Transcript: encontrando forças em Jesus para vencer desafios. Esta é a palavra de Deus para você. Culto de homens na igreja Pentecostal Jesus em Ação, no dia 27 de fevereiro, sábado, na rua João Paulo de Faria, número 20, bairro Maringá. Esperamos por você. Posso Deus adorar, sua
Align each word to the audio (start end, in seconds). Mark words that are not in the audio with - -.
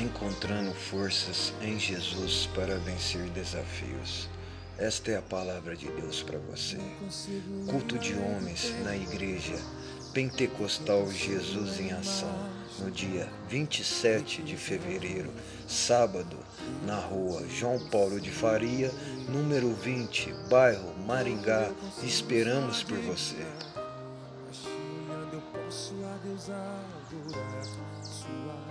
encontrando 0.00 0.72
forças 0.74 1.52
em 1.62 1.78
Jesus 1.78 2.48
para 2.54 2.76
vencer 2.78 3.28
desafios. 3.30 4.28
Esta 4.78 5.10
é 5.10 5.16
a 5.16 5.22
palavra 5.22 5.76
de 5.76 5.88
Deus 5.88 6.22
para 6.22 6.38
você. 6.38 6.78
Culto 7.68 7.98
de 7.98 8.14
homens 8.14 8.72
na 8.84 8.96
igreja 8.96 9.56
Pentecostal 10.12 11.10
Jesus 11.10 11.80
em 11.80 11.92
Ação, 11.92 12.48
no 12.78 12.90
dia 12.90 13.28
27 13.48 14.42
de 14.42 14.56
fevereiro, 14.56 15.30
sábado, 15.66 16.36
na 16.86 16.96
rua 16.96 17.46
João 17.48 17.78
Paulo 17.88 18.20
de 18.20 18.30
Faria, 18.30 18.90
número 19.28 19.72
20, 19.74 20.32
bairro 20.48 20.94
Maringá. 21.06 21.70
Esperamos 22.02 22.82
por 22.82 22.98
você. 22.98 23.36
Posso 25.68 25.92
Deus 26.24 26.48
adorar, 26.48 27.62
sua 28.02 28.67